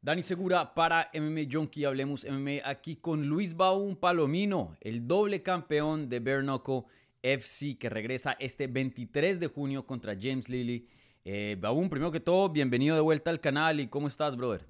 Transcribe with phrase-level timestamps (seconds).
[0.00, 6.08] Dani Segura para MMA Junkie, hablemos MMA aquí con Luis Baún Palomino, el doble campeón
[6.08, 6.84] de Bare Knuckle
[7.20, 10.86] FC que regresa este 23 de junio contra James Lilly.
[11.24, 14.64] Eh, Baún, primero que todo, bienvenido de vuelta al canal y ¿cómo estás, brother?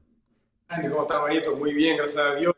[0.66, 1.54] Dani, ¿cómo estás, manito?
[1.56, 2.54] Muy bien, gracias a Dios.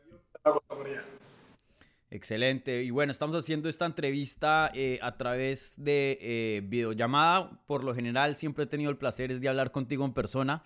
[2.12, 2.84] Excelente.
[2.84, 7.50] Y bueno, estamos haciendo esta entrevista eh, a través de eh, videollamada.
[7.66, 10.62] Por lo general, siempre he tenido el placer de hablar contigo en persona.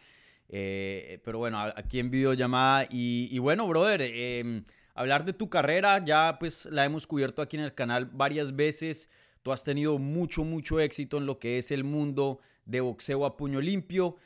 [0.48, 2.86] Eh, pero bueno, aquí en videollamada.
[2.90, 7.56] Y, y bueno, brother, em, hablar de tu carrera, ya pues la hemos cubierto aquí
[7.56, 9.10] en el canal varias veces.
[9.42, 13.36] Tú has tenido mucho, mucho éxito en lo que es el mundo de boxeo a
[13.36, 14.16] puño limpio.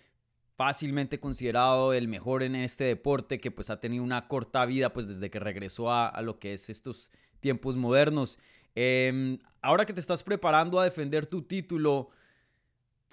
[0.56, 5.06] Fácilmente considerado el mejor en este deporte, que pues ha tenido una corta vida pues
[5.06, 8.38] desde que regresó a, a lo que es estos tiempos modernos.
[8.74, 12.10] Em, ahora que te estás preparando a defender tu título,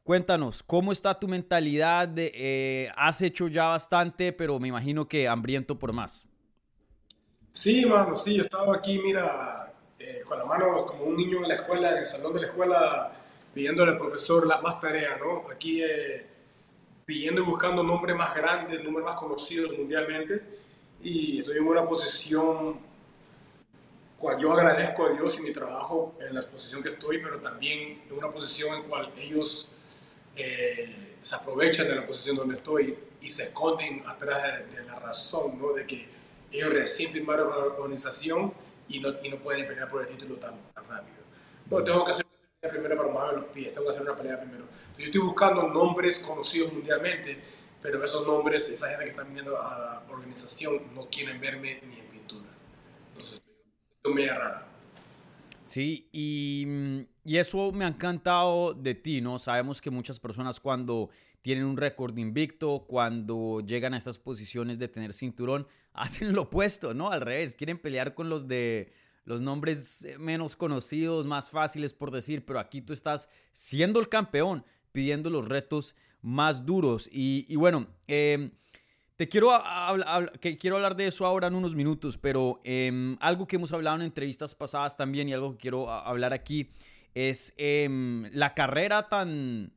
[0.06, 2.08] Cuéntanos, ¿cómo está tu mentalidad?
[2.08, 6.28] De, eh, has hecho ya bastante, pero me imagino que hambriento por más.
[7.50, 11.48] Sí, mano, sí, yo estaba aquí, mira, eh, con la mano como un niño en
[11.48, 13.14] la escuela, en el salón de la escuela,
[13.52, 15.50] pidiéndole al profesor la, más tarea, ¿no?
[15.52, 16.28] Aquí eh,
[17.04, 20.40] pidiendo y buscando nombres más grandes, nombres más conocidos mundialmente,
[21.02, 22.80] y estoy en una posición
[24.20, 28.04] cual yo agradezco a Dios y mi trabajo en la posición que estoy, pero también
[28.08, 29.75] en una posición en cual ellos
[30.36, 35.58] eh, se aprovechan de la posición donde estoy y se esconden atrás de, la razón,
[35.60, 35.74] ¿no?
[35.74, 36.08] De que
[36.52, 38.54] ellos recién firmaron la organización
[38.88, 41.18] y no, y no pueden pelear por el título tan, tan rápido.
[41.70, 44.16] No, tengo que hacer una pelea primero para mover los pies, tengo que hacer una
[44.16, 44.66] pelea primero.
[44.98, 47.40] yo estoy buscando nombres conocidos mundialmente,
[47.82, 52.00] pero esos nombres, esa gente que está viniendo a la organización, no quieren verme ni
[52.00, 52.50] en pintura.
[53.10, 53.44] Entonces,
[54.04, 54.68] es media rara.
[55.66, 59.40] Sí, y, y, eso me ha encantado de ti, ¿no?
[59.40, 61.10] Sabemos que muchas personas cuando
[61.42, 66.94] tienen un récord invicto, cuando llegan a estas posiciones de tener cinturón, hacen lo opuesto,
[66.94, 67.12] ¿no?
[67.12, 68.94] Al revés, quieren pelear con los de
[69.26, 74.64] los nombres menos conocidos, más fáciles por decir, pero aquí tú estás siendo el campeón,
[74.92, 77.10] pidiendo los retos más duros.
[77.12, 78.52] Y, bueno, eh,
[79.16, 79.50] te quiero,
[80.42, 83.98] que quiero hablar de eso ahora en unos minutos, pero em, algo que hemos hablado
[83.98, 86.70] en entrevistas pasadas también y algo que quiero hablar aquí
[87.16, 89.74] es em, la carrera tan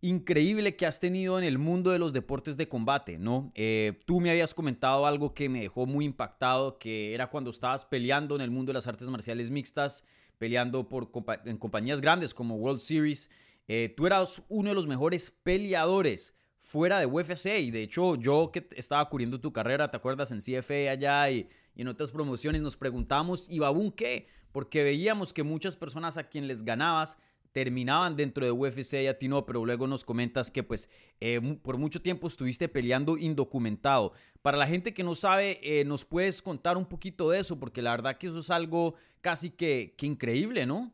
[0.00, 3.52] increíble que has tenido en el mundo de los deportes de combate, ¿no?
[3.54, 7.84] Eh, tú me habías comentado algo que me dejó muy impactado, que era cuando estabas
[7.84, 10.04] peleando en el mundo de las artes marciales mixtas,
[10.38, 11.10] peleando por,
[11.44, 13.28] en compañías grandes como World Series.
[13.66, 17.46] Eh, tú eras uno de los mejores peleadores fuera de UFC.
[17.58, 20.30] Y de hecho, yo que estaba cubriendo tu carrera, ¿te acuerdas?
[20.30, 21.48] En CFA allá y,
[21.82, 24.26] en otras promociones nos preguntamos, ¿y Babún qué?
[24.52, 27.18] Porque veíamos que muchas personas a quien les ganabas
[27.52, 30.90] terminaban dentro de UFC y a ti no, pero luego nos comentas que pues
[31.20, 34.12] eh, por mucho tiempo estuviste peleando indocumentado.
[34.42, 37.58] Para la gente que no sabe, eh, ¿nos puedes contar un poquito de eso?
[37.58, 40.92] Porque la verdad que eso es algo casi que, que increíble, ¿no?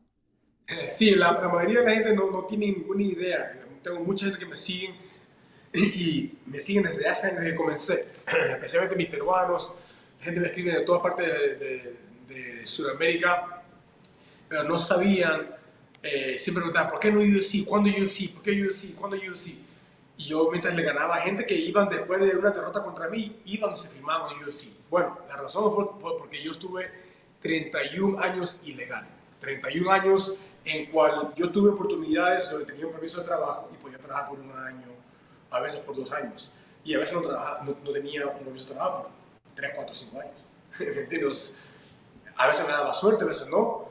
[0.67, 3.59] Eh, sí, la, mayoría de la gente no, no tiene ninguna idea.
[3.83, 4.95] Tengo mucha gente que me siguen
[5.73, 8.07] y me siguen desde hace años que comencé,
[8.53, 9.71] especialmente mis peruanos,
[10.25, 11.97] gente me escribe de toda parte de,
[12.27, 13.61] de, Sudamérica,
[14.49, 15.55] pero no sabían,
[16.01, 17.63] eh, siempre preguntaban, ¿por qué no UFC?
[17.63, 18.33] ¿Cuándo UFC?
[18.33, 18.95] ¿Por qué UFC?
[18.95, 19.49] ¿Cuándo UFC?
[20.17, 23.39] Y yo mientras le ganaba a gente que iban después de una derrota contra mí,
[23.45, 24.69] iban y se firmaban UFC.
[24.89, 26.89] Bueno, la razón fue porque yo estuve
[27.39, 29.07] 31 años ilegal,
[29.39, 30.33] 31 años
[30.63, 34.39] en cual yo tuve oportunidades donde tenía un permiso de trabajo y podía trabajar por
[34.39, 34.87] un año,
[35.51, 36.51] a veces por dos años,
[36.83, 39.11] y a veces no, no, tenía un permiso de trabajo
[39.55, 40.33] por tres, cuatro, cinco años.
[42.37, 43.89] a veces me daba suerte, a veces no.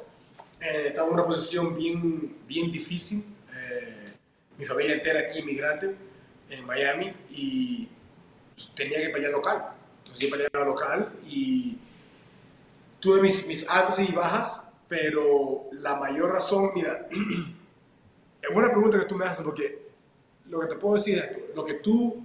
[0.60, 3.24] Eh, estaba en una posición bien, bien difícil.
[3.54, 4.12] Eh,
[4.58, 5.94] mi familia entera aquí inmigrante
[6.50, 7.88] en Miami y
[8.74, 9.72] tenía que pelear local.
[9.98, 11.78] Entonces yo peleaba local y
[13.00, 17.08] tuve mis, mis altas y bajas, pero la mayor razón, mira,
[18.42, 19.84] es buena pregunta que tú me haces porque
[20.46, 22.24] lo que te puedo decir es esto, lo que tú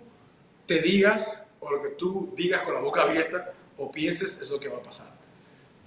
[0.65, 4.59] te digas o lo que tú digas con la boca abierta o pienses es lo
[4.59, 5.13] que va a pasar.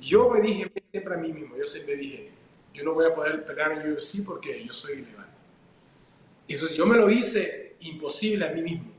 [0.00, 2.30] Yo me dije siempre a mí mismo, yo siempre dije,
[2.74, 5.28] yo no voy a poder pelear en UFC porque yo soy ilegal.
[6.46, 8.90] Y entonces yo me lo hice imposible a mí mismo.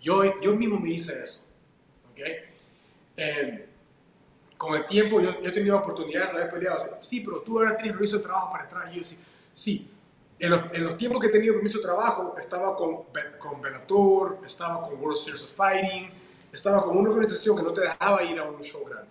[0.00, 1.48] Yo, yo mismo me hice eso.
[2.10, 2.36] ¿okay?
[3.16, 3.62] Em,
[4.56, 6.98] con el tiempo yo, he tenido oportunidades de haber peleado.
[7.00, 9.16] Sí, pero tú ahora tienes permiso de trabajo para entrar a UFC.
[9.54, 9.88] Sí,
[10.38, 13.04] en los, tiempos que he tenido permiso de trabajo, estaba con,
[13.38, 16.10] con Bellator, estaba con World Series of Fighting,
[16.52, 19.10] estaba con una organización que no te dejaba ir a un show grande.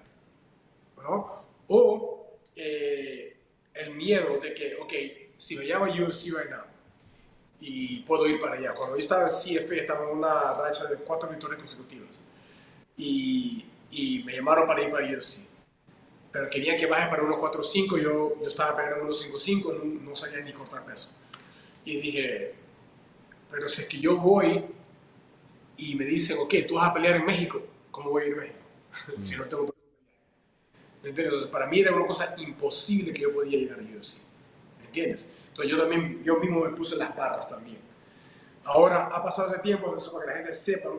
[1.01, 1.45] ¿no?
[1.67, 3.37] O eh,
[3.73, 4.93] el miedo de que, ok,
[5.37, 6.63] si me llamo UFC right now
[7.59, 8.73] y puedo ir para allá.
[8.73, 12.21] Cuando yo estaba en CFA, estaba en una racha de cuatro victorias consecutivas.
[12.97, 15.52] y, y me llamaron para ir para UFC.
[16.33, 20.51] Pero querían que baje para 1.45, yo, yo estaba pegando 1.55, no, no sabía ni
[20.51, 21.11] cortar peso.
[21.85, 22.55] Y dije,
[23.51, 24.65] pero si es que yo voy
[25.77, 28.37] y me dicen, ok, tú vas a pelear en México, ¿cómo voy a ir a
[28.37, 28.59] México?
[29.19, 29.73] si no tengo
[31.03, 31.33] ¿Me entiendes?
[31.33, 34.21] Entonces, para mí era una cosa imposible que yo podía llegar a UFC.
[34.79, 35.29] ¿Me entiendes?
[35.49, 37.79] Entonces yo también, yo mismo me puse las barras también.
[38.63, 40.89] Ahora ha pasado ese tiempo, para que la gente sepa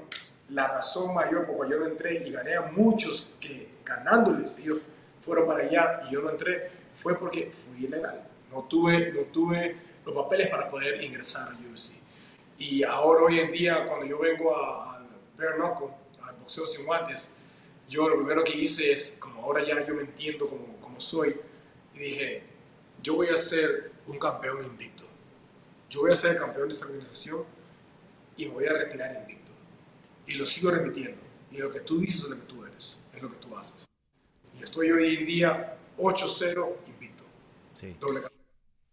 [0.51, 4.59] la razón mayor por la cual yo no entré y gané a muchos que ganándoles,
[4.59, 4.83] ellos
[5.25, 8.29] fueron para allá y yo no entré, fue porque fui ilegal.
[8.51, 12.03] No tuve, no tuve los papeles para poder ingresar a UFC.
[12.59, 15.07] Y ahora hoy en día, cuando yo vengo al
[15.37, 15.89] bare knuckle,
[16.23, 17.37] al boxeo sin guantes,
[17.89, 21.35] yo lo primero que hice es, como ahora ya yo me entiendo como, como soy,
[21.95, 22.43] y dije,
[23.03, 25.05] yo voy a ser un campeón invicto.
[25.91, 27.45] Yo voy a ser el campeón de esta organización
[28.37, 29.53] y me voy a retirar invicto.
[30.27, 31.21] Y lo sigo repitiendo.
[31.51, 33.94] Y lo que tú dices es lo que tú eres, es lo que tú haces.
[34.59, 37.25] Y estoy hoy en día 8-0 invicto.
[37.75, 37.97] Sí.
[38.01, 38.21] Doble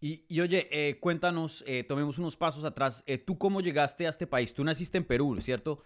[0.04, 3.04] y, y, oye, eh, cuéntanos, eh, tomemos unos pasos atrás.
[3.06, 4.52] Eh, ¿Tú cómo llegaste a este país?
[4.52, 5.80] Tú naciste en Perú, ¿cierto?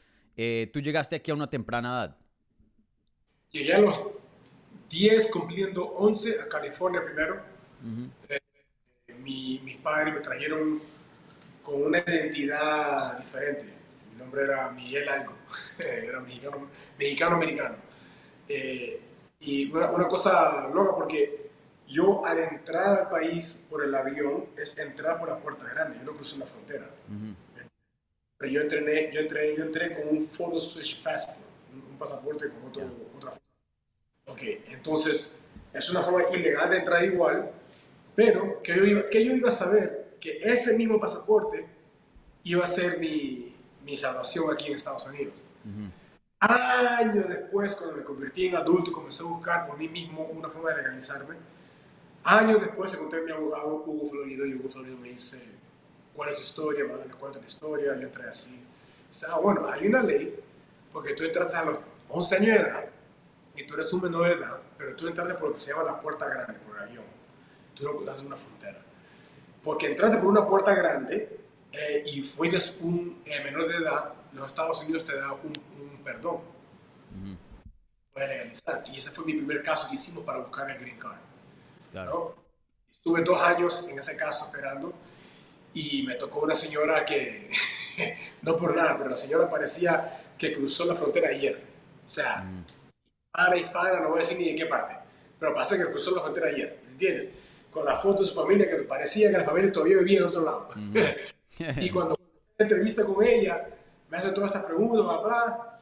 [0.73, 2.17] tú llegaste aquí a una temprana edad.
[3.51, 4.03] Llegué a los
[4.91, 7.43] 10, cumpliendo 11 a California primero.
[9.23, 10.79] mi, mis padres me trajeron
[11.63, 13.65] con una identidad diferente.
[14.13, 15.35] Mi nombre era Miguel Algo,
[15.79, 16.69] era mexicano,
[16.99, 17.77] mexicano americano.
[19.47, 21.51] Y una, una cosa loca porque
[21.87, 26.05] yo al entrar al país por el avión es entrar por la puerta grande, yo
[26.05, 26.91] no crucé la frontera.
[28.39, 31.39] Pero yo, entrené, yo, entré, yo entré con un photo switch passport,
[31.73, 32.83] un, pasaporte con otro,
[33.17, 33.47] otra forma.
[34.27, 35.37] Ok, entonces
[35.73, 37.51] es una forma ilegal de entrar igual,
[38.17, 41.67] pero que yo iba, que yo iba a saber que ese mismo pasaporte
[42.43, 43.55] iba a ser mi,
[43.85, 45.47] mi salvación aquí en Estados Unidos.
[46.41, 50.49] Años después, cuando me convertí en adulto y comencé a buscar por mí mismo una
[50.51, 51.37] forma de legalizarme,
[52.29, 55.45] Años después encontré a mi abogado Hugo Florido y Hugo Florido me dice,
[56.13, 56.85] ¿cuál es tu historia?
[56.85, 58.67] Bueno, le cuento la historia, yo entré así.
[59.09, 60.35] Dice, ah, bueno, hay una ley,
[60.93, 61.79] porque tú entraste a los
[62.09, 62.85] 11 años de edad
[63.55, 65.85] y tú eres un menor de edad, pero tú entraste por lo que se llama
[65.85, 67.05] la puerta grande, por el avión.
[67.77, 68.81] Tú no cruzas una frontera.
[69.63, 71.39] Porque entraste por una puerta grande
[71.71, 75.53] eh, y fuiste un eh, menor de edad, los Estados Unidos te da un,
[76.05, 76.41] perdón.
[78.13, 78.85] Puedes legalizar.
[78.93, 81.19] Y ese fue mi primer caso que hicimos para buscar el green card.
[82.93, 84.93] Estuve dos años en ese caso esperando
[85.73, 87.51] y me tocó una señora que,
[88.43, 91.63] no por nada, pero la señora parecía que cruzó la frontera ayer.
[92.05, 92.65] O sea, mm.
[93.27, 94.97] hispana, hispana, no voy a decir ni de qué parte,
[95.39, 97.31] pero pasa que cruzó la frontera ayer, ¿me entiendes?
[97.71, 100.43] Con la foto de su familia que parecía que la familia todavía vivía en otro
[100.43, 100.69] lado.
[101.81, 102.19] y cuando
[102.59, 103.67] entrevista con ella,
[104.11, 105.81] me hace todas estas preguntas, bla, bla,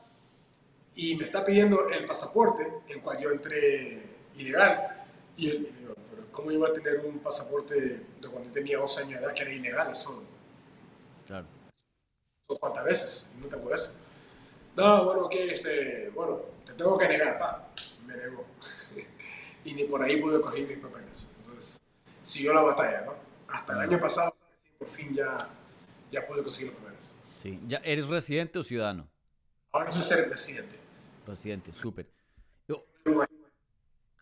[0.96, 4.02] y me está pidiendo el pasaporte en cual yo entré
[4.36, 5.06] ilegal.
[5.36, 5.72] Y él,
[6.30, 9.52] ¿cómo iba a tener un pasaporte de cuando tenía 11 años de edad que era
[9.52, 9.90] ilegal?
[9.90, 10.22] Eso.
[11.26, 11.46] Claro.
[12.60, 13.36] ¿Cuántas veces?
[13.40, 13.98] No te acuerdas.
[14.76, 17.68] No, bueno, ok, este, bueno, te tengo que negar, pa.
[18.06, 18.44] Me negó.
[19.64, 21.30] y ni por ahí pude coger mis papeles.
[21.38, 21.80] Entonces,
[22.22, 23.14] siguió la batalla, ¿no?
[23.48, 24.34] Hasta el año pasado,
[24.78, 25.38] por fin ya,
[26.10, 27.14] ya pude conseguir los papeles.
[27.44, 27.60] Sí.
[27.68, 29.06] ¿Ya ¿Eres residente o ciudadano?
[29.70, 30.76] Ahora soy ser residente.
[31.26, 32.06] Residente, súper.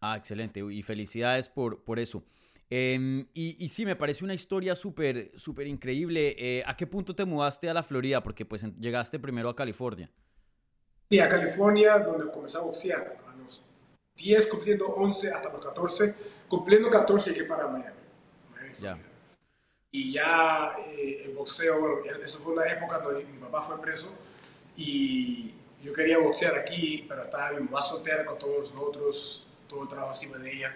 [0.00, 0.58] Ah, excelente.
[0.58, 2.24] Y felicidades por, por eso.
[2.68, 6.34] Em, y, y, sí, me parece una historia súper, súper increíble.
[6.36, 8.20] Eh, ¿A qué punto te mudaste a la Florida?
[8.24, 10.10] Porque pues llegaste primero a California.
[11.08, 13.18] Sí, a California, donde comencé a boxear.
[13.28, 13.62] A los
[14.16, 16.14] 10, cumpliendo 11, hasta los 14.
[16.48, 17.94] Cumpliendo 14 llegué para Miami.
[18.80, 18.98] ya.
[19.94, 24.14] Y ya eh, el boxeo, bueno, esa fue una época donde mi papá fue preso
[24.74, 29.82] y yo quería boxear aquí, pero estaba mi mamá soltera con todos los otros todo
[29.82, 30.74] el trabajo encima de ella,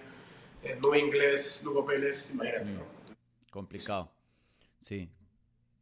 [0.63, 2.81] eh, no inglés, no papeles, imagínate, mm.
[3.51, 4.11] Complicado,
[4.81, 5.11] sí.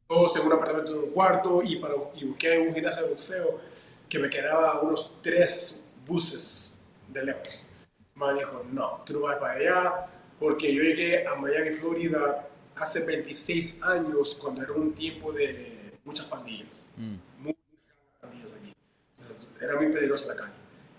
[0.07, 3.61] Todos en un apartamento de un cuarto y, para, y busqué un gimnasio de boxeo
[4.09, 7.67] que me quedaba unos tres buses de lejos.
[8.15, 10.07] Me dijo, no, tú no vas para allá,
[10.39, 16.27] porque yo llegué a Miami, Florida, hace 26 años, cuando era un tiempo de muchas
[16.27, 16.87] pandillas.
[16.97, 17.17] Mm.
[17.43, 17.59] Muchas
[18.21, 18.73] pandillas aquí.
[19.61, 20.55] era muy peligrosa la calle.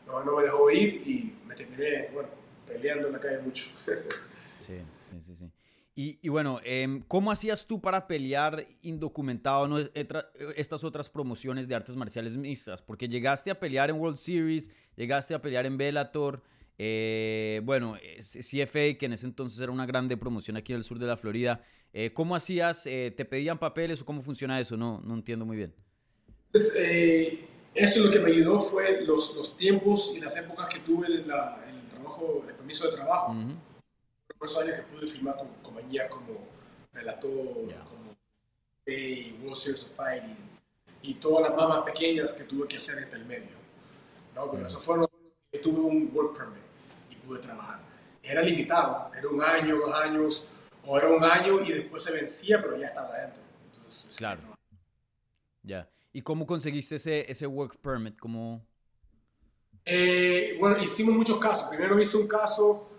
[0.07, 2.29] No, no me dejó ir y terminé, bueno,
[2.65, 3.65] peleando en la calle mucho.
[4.59, 5.51] sí, sí, sí, sí.
[5.97, 9.77] Y, y, bueno, eh, ¿cómo hacías tú para pelear indocumentado ¿no?
[9.79, 12.81] estas otras promociones de artes marciales mixtas?
[12.81, 16.43] Porque llegaste a pelear en World Series, llegaste a pelear en Bellator,
[16.77, 20.99] eh, bueno, CFA, que en ese entonces era una grande promoción aquí en el sur
[20.99, 21.61] de la Florida.
[21.93, 22.85] Eh, ¿Cómo hacías?
[22.87, 24.75] Eh, ¿Te pedían papeles o cómo funciona eso?
[24.75, 25.73] No, no entiendo muy bien.
[26.51, 26.73] Pues,
[27.73, 31.27] eso lo que me ayudó fue los, los tiempos y las épocas que tuve en,
[31.27, 33.35] la, el trabajo, el permiso de trabajo.
[34.37, 36.47] Por esos años que pude firmar con compañías como
[36.93, 38.15] Relator, como
[38.85, 40.37] hey, World Series of Fighting
[41.01, 43.55] y todas las más pequeñas que tuve que hacer entre el medio.
[44.33, 44.51] ¿no?
[44.51, 45.05] Pero eso fue
[45.51, 46.64] que tuve un work permit
[47.25, 47.79] pude trabajar.
[48.23, 50.47] Era limitado, era un año, dos años,
[50.85, 53.41] o era un año y después se vencía, pero ya estaba dentro.
[53.65, 54.41] Entonces, claro.
[55.63, 55.89] Ya.
[56.13, 58.17] ¿Y cómo conseguiste ese, ese work permit?
[58.17, 58.65] ¿Cómo...
[59.83, 61.67] Eh, bueno, hicimos muchos casos.
[61.69, 62.89] Primero hice un caso,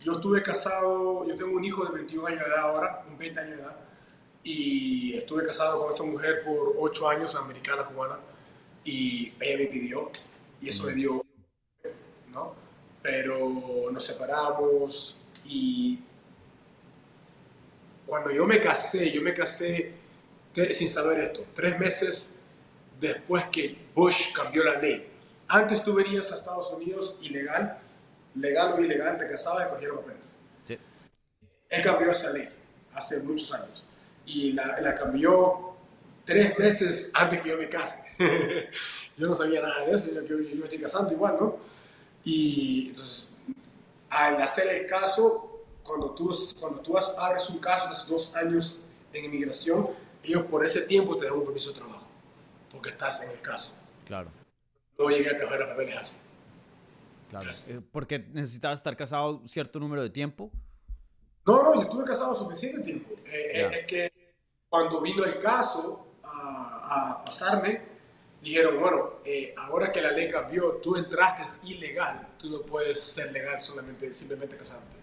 [0.00, 3.40] yo estuve casado, yo tengo un hijo de 21 años de edad ahora, un 20
[3.40, 3.76] años de edad,
[4.44, 8.18] y estuve casado con esa mujer por 8 años, americana, cubana,
[8.84, 10.10] y ella me pidió,
[10.60, 11.24] y eso le dio,
[12.32, 12.54] ¿no?
[13.06, 16.00] Pero nos separamos y
[18.04, 19.92] cuando yo me casé, yo me casé
[20.72, 22.34] sin saber esto, tres meses
[22.98, 25.08] después que Bush cambió la ley.
[25.46, 27.78] Antes tú venías a Estados Unidos ilegal,
[28.34, 30.34] legal o ilegal, te casabas y cogías papeles.
[30.64, 30.76] Sí.
[31.68, 32.48] Él cambió esa ley
[32.92, 33.84] hace muchos años
[34.26, 35.76] y la, la cambió
[36.24, 38.02] tres meses antes que yo me case.
[39.16, 41.75] yo no sabía nada de eso, yo, yo, yo estoy casando igual, ¿no?
[42.26, 43.30] Y entonces,
[44.10, 48.82] al hacer el caso, cuando tú, cuando tú abres un caso de hace dos años
[49.14, 49.88] en inmigración,
[50.22, 52.06] ellos por ese tiempo te dan un permiso de trabajo
[52.76, 53.74] porque estás en el caso.
[54.04, 54.30] Claro.
[54.98, 56.16] No llegué a coger la papeles así.
[57.30, 57.50] Claro.
[57.50, 60.50] Eh, porque necesitabas estar casado cierto número de tiempo.
[61.46, 63.14] No, no, yo estuve casado suficiente tiempo.
[63.24, 64.12] Eh, eh, es que
[64.68, 67.80] cuando vino el caso a, pasarme,
[68.46, 69.20] dijeron, bueno,
[69.56, 74.56] ahora que la ley cambió, tú entraste ilegal, tú no puedes ser legal solamente, simplemente
[74.56, 74.96] casarte.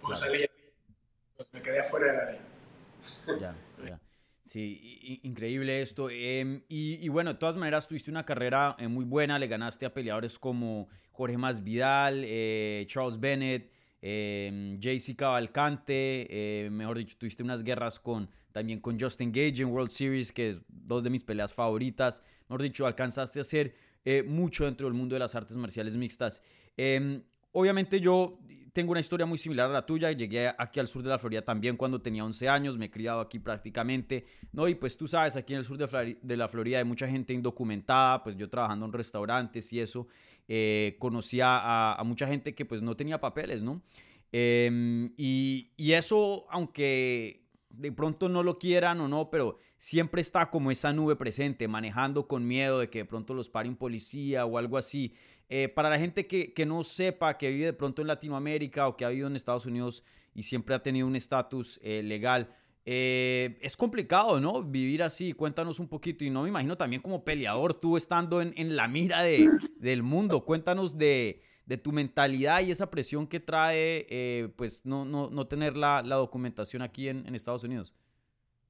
[0.00, 0.46] Porque esa ley,
[1.36, 2.40] pues me quedé afuera de la ley.
[3.40, 4.00] Ya, ya.
[4.44, 6.10] Sí, increíble esto.
[6.10, 9.94] Em, y, bueno, de todas maneras, tuviste una carrera eh, muy buena, le ganaste a
[9.94, 13.70] peleadores como Jorge Masvidal, eh, Charles Bennett,
[14.02, 19.68] eh, JC Cavalcante, eh, mejor dicho, tuviste unas guerras con, también con Justin Gage en
[19.68, 22.22] World Series, que es dos de mis peleas favoritas.
[22.48, 23.74] Mejor dicho, alcanzaste a hacer
[24.26, 26.42] mucho dentro del mundo de las artes marciales mixtas.
[26.76, 28.38] Em, obviamente yo
[28.72, 30.12] tengo una historia muy similar a la tuya.
[30.12, 33.20] Llegué aquí al sur de la Florida también cuando tenía 11 años, me he criado
[33.20, 34.66] aquí prácticamente, ¿no?
[34.66, 38.22] Y pues tú sabes, aquí en el sur de la Florida hay mucha gente indocumentada,
[38.22, 40.08] pues yo trabajando en restaurantes y eso,
[40.54, 43.80] eh, conocía a, mucha gente que pues no tenía papeles, ¿no?
[44.32, 50.70] Em, y, eso, aunque de pronto no lo quieran o no, pero siempre está como
[50.70, 54.58] esa nube presente, manejando con miedo de que de pronto los pare un policía o
[54.58, 55.14] algo así.
[55.48, 58.96] Eh, para la gente que, que, no sepa, que vive de pronto en Latinoamérica o
[58.98, 60.04] que ha vivido en Estados Unidos
[60.34, 62.54] y siempre ha tenido un estatus eh, legal,
[62.84, 64.62] eh, es complicado, ¿no?
[64.62, 66.24] Vivir así, cuéntanos un poquito.
[66.24, 70.02] Y no me imagino también como peleador, tú estando en, en la mira de, del
[70.02, 75.46] mundo, cuéntanos de, de, tu mentalidad y esa presión que trae, pues, no, no, no
[75.46, 77.94] tener la, la, documentación aquí en, en Estados Unidos.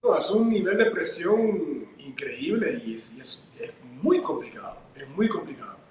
[0.02, 5.28] No, es un nivel de presión increíble y es, es, es muy complicado, es muy
[5.28, 5.82] complicado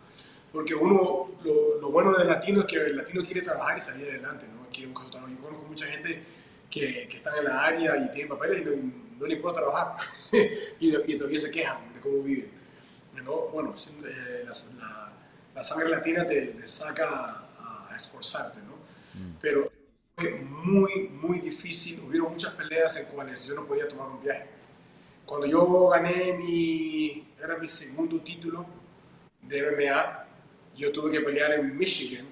[0.51, 4.47] porque uno, lo, bueno del latino es que el latino quiere trabajar y salir adelante,
[4.47, 4.67] ¿no?
[4.71, 6.23] Quiere un Yo conozco mucha gente
[6.71, 8.71] que, que están en la área y tienen papeles y no,
[9.19, 9.97] no les puedo trabajar
[10.79, 12.49] y, y, todavía se quejan de cómo viven.
[13.23, 13.49] ¿no?
[13.49, 13.73] Bueno,
[14.05, 15.13] eh, la,
[15.53, 18.75] la, sangre latina te, te saca a, esforzarte, ¿no?
[19.13, 19.37] Mm.
[19.39, 19.71] Pero
[20.15, 21.99] fue muy, muy difícil.
[21.99, 24.47] Hubieron muchas peleas en cuales yo no podía tomar un viaje.
[25.25, 28.65] Cuando yo gané mi, era mi segundo título
[29.41, 30.25] de MMA,
[30.75, 32.25] yo tuve que pelear en Michigan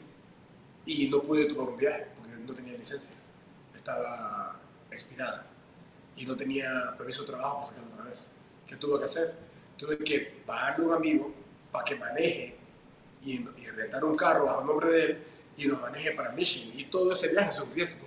[0.86, 3.19] y no pude tomar un viaje porque no tenía licencia.
[3.80, 4.60] Estaba
[4.92, 5.46] expirada
[6.18, 8.34] y no tenía permiso de trabajo para sacarlo otra vez.
[8.68, 9.34] ¿Qué tuve que hacer?
[9.78, 11.34] Tuve que pagarle a un amigo
[11.72, 12.58] para que maneje
[13.22, 13.38] y,
[13.70, 15.24] rentar un carro bajo el nombre de él
[15.56, 16.78] y nos maneje para Michigan.
[16.78, 18.06] Y todo ese viaje es un riesgo.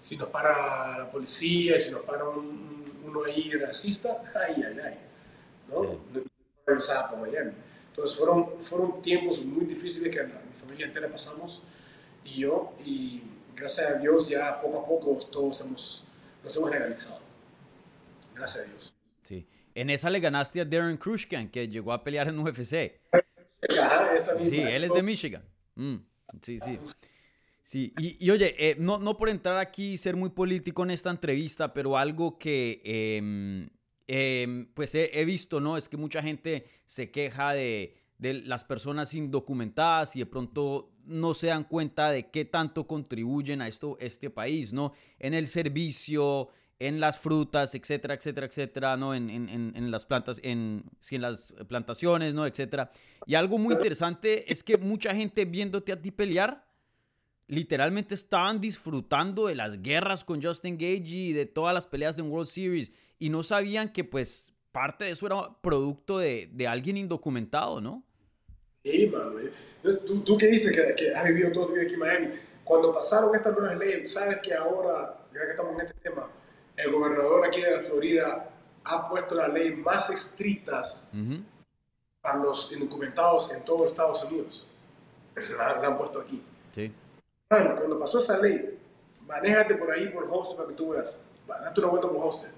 [0.00, 4.98] Si nos para la policía, si nos para uno ahí racista, ay, ay, ay.
[5.68, 5.82] ¿no?
[6.14, 6.24] Sí.
[6.66, 7.52] No, por Miami.
[7.90, 11.62] Entonces fueron, fueron tiempos muy difíciles que mi familia entera pasamos
[12.24, 13.22] y yo, y
[13.56, 16.04] gracias a Dios ya poco a poco todos hemos,
[16.44, 17.20] nos hemos legalizado.
[18.34, 18.94] Gracias a Dios.
[19.22, 19.46] Sí.
[19.74, 23.00] En esa le ganaste a Darren Krushkan, que llegó a pelear en UFC.
[23.80, 24.50] Ajá, esa misma.
[24.50, 25.44] Sí, él es de Michigan.
[25.74, 25.96] Mm,
[26.42, 26.78] sí, sí.
[27.62, 30.92] Sí, y, y oye, eh, no, no por entrar aquí y ser muy político en
[30.92, 33.68] esta entrevista, pero algo que eh,
[34.08, 35.76] Em, pues he, visto, ¿no?
[35.76, 41.48] Es que mucha gente se queja de, las personas indocumentadas y de pronto no se
[41.48, 44.92] dan cuenta de qué tanto contribuyen a esto este país, ¿no?
[45.18, 49.14] En el servicio, en las frutas, etcétera, etcétera, etcétera, ¿no?
[49.14, 52.46] En, en, en las plantas, en, en las plantaciones, ¿no?
[52.46, 52.90] Etcétera.
[53.26, 56.66] Y algo muy interesante es que mucha gente viéndote a ti pelear,
[57.48, 62.22] literalmente estaban disfrutando de las guerras con Justin Gage y de todas las peleas de
[62.22, 66.98] World Series y no sabían que pues parte de eso era producto de, de alguien
[66.98, 68.02] indocumentado, ¿no?
[68.84, 69.40] Sí, mano.
[69.82, 72.28] ¿Tú, tú qué dices que, que has vivido todo tu vida aquí en Miami?
[72.62, 76.28] Cuando pasaron estas nuevas leyes, sabes que ahora, ya que estamos en este tema,
[76.76, 78.50] el gobernador aquí de la Florida
[78.84, 81.10] ha puesto las leyes más estrictas
[82.20, 84.66] para los indocumentados en todos Estados Unidos.
[85.56, 86.42] La, la han puesto aquí.
[86.74, 86.92] Sí.
[87.48, 88.78] Bueno, cuando pasó esa ley,
[89.26, 91.22] manéjate por ahí por Homestead para que tú veas.
[91.48, 92.50] Date una vuelta por Homestead.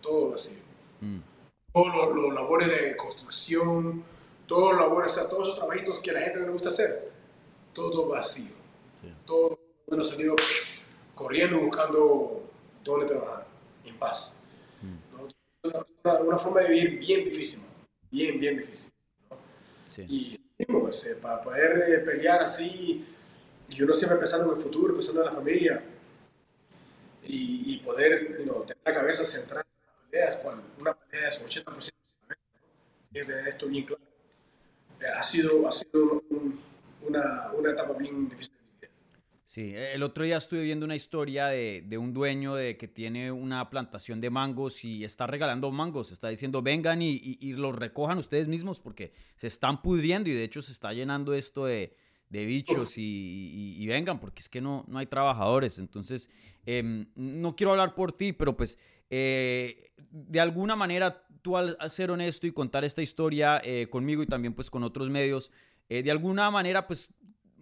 [0.00, 0.62] Todo vacío.
[1.00, 1.33] Mm.
[1.74, 4.04] Todos los, labores de construcción,
[4.46, 6.68] todos los labores, o sea, todos esos trabajitos que a la gente no le gusta
[6.68, 7.10] hacer,
[7.74, 8.54] todo vacío.
[9.00, 9.12] Sí.
[9.26, 10.36] Todo bueno salido
[11.14, 12.44] corriendo buscando
[12.82, 13.46] dónde trabajar,
[13.84, 14.40] en paz.
[14.82, 15.68] Mm.
[16.04, 17.64] Una, una, forma de vivir bien difícil,
[18.10, 18.92] bien, bien difícil.
[19.28, 19.36] ¿no?
[19.84, 20.06] Sí.
[20.08, 23.04] Y pues, eh, para poder eh, pelear así
[23.68, 25.82] y uno siempre pensando en el futuro, pensando en la familia
[27.26, 29.63] y, poder tener la cabeza centrada
[30.14, 31.90] peleas, cuando una pelea es 80%
[33.10, 34.02] de esto bien claro.
[35.00, 36.22] Eh, ha sido, ha sido
[37.02, 38.54] una, una etapa bien difícil.
[39.44, 43.30] Sí, el otro día estuve viendo una historia de, de, un dueño de que tiene
[43.30, 46.10] una plantación de mangos y está regalando mangos.
[46.10, 50.32] Está diciendo, vengan y, y, y, los recojan ustedes mismos porque se están pudriendo y
[50.32, 51.96] de hecho se está llenando esto de,
[52.28, 55.78] de bichos y, vengan, porque es que no, no hay trabajadores.
[55.78, 56.30] Entonces,
[56.66, 58.78] em, no quiero hablar por ti, pero pues
[59.10, 64.26] eh, de alguna manera tú al, ser honesto y contar esta historia eh, conmigo y
[64.26, 65.52] también pues con otros medios,
[65.88, 67.12] eh, de alguna manera pues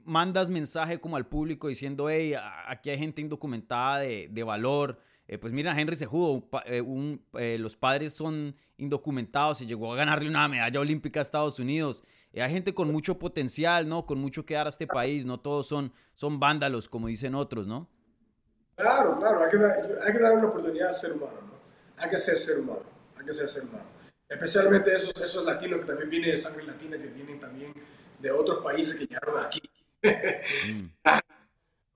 [0.04, 2.35] mandas mensaje como al público diciendo, hey,
[2.66, 5.00] aquí hay gente indocumentada de, de valor.
[5.39, 6.49] Pues mira, Henry Sejudo,
[6.85, 7.25] un,
[7.59, 12.03] los padres son indocumentados y llegó a ganarle una medalla olímpica a Estados Unidos.
[12.33, 14.07] Eh, hay gente con mucho potencial, ¿no?
[14.07, 17.66] Con mucho que dar a este país, no todos son, son vándalos, como dicen otros,
[17.66, 17.88] ¿no?
[18.75, 21.53] Claro, claro, hay que, hay que dar una oportunidad a ser humano, ¿no?
[21.99, 22.83] Hay que ser ser humano,
[23.18, 23.85] hay que ser ser humano.
[24.29, 27.75] Especialmente esos, esos latinos que también vienen de sangre latina, que vienen también
[28.18, 29.61] de otros países que llegaron aquí.
[30.03, 30.88] Mm.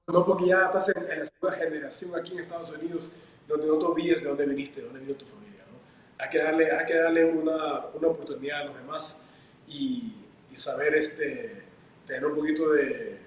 [0.07, 3.13] no porque ya estás en, la segunda generación aquí en Estados Unidos,
[3.49, 5.79] donde no te olvides de dónde viniste, de dónde vino tu familia, ¿no?
[6.23, 9.23] Hay que darle, hay que darle una, una oportunidad a los demás
[9.69, 10.15] y
[10.57, 11.63] saber este,
[12.07, 13.19] tener un poquito de,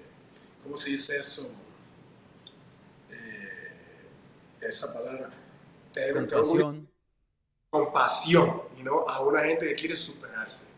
[0.62, 1.54] ¿cómo se dice eso?
[3.10, 3.72] Eh,
[4.60, 5.30] esa palabra.
[5.92, 6.88] Tener, compasión.
[7.70, 10.68] compasión, you a una gente que quiere superarse.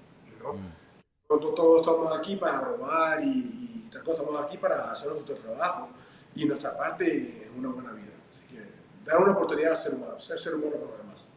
[0.41, 1.55] You mm.
[1.55, 3.62] todos estamos aquí para robar y,
[3.95, 5.89] y estamos aquí para hacer nuestro trabajo
[6.35, 8.13] y nuestra parte en una buena vida.
[8.29, 8.65] Así que
[9.05, 11.33] dar una oportunidad a ser humano, ser ser humano con los demás.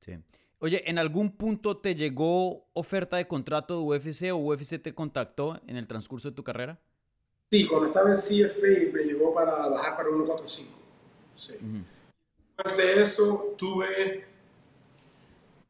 [0.00, 0.18] Sí.
[0.58, 5.60] Oye, ¿en algún punto te llegó oferta de contrato de UFC o UFC te contactó
[5.66, 6.78] en el transcurso de tu carrera?
[7.50, 10.70] Sí, cuando estaba en CFA me llegó para bajar para 145.
[11.36, 11.54] Sí.
[12.56, 14.26] Después de eso tuve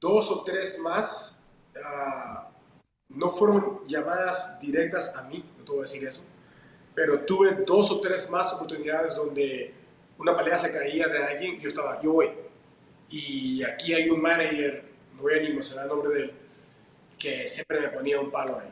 [0.00, 1.40] dos o tres más.
[1.74, 2.55] Uh,
[3.16, 6.24] no fueron llamadas directas a mí, no te voy a decir eso,
[6.94, 9.74] pero tuve dos o tres más oportunidades donde
[10.18, 12.30] una pelea se caía de alguien y yo estaba, yo voy
[13.08, 16.32] y aquí hay un manager, no voy a ni mencionar el nombre de él,
[17.18, 18.68] que siempre me ponía un palo ahí,